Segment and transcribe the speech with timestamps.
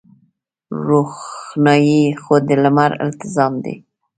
[0.85, 3.75] روښنايي خو د لمر التزام دی.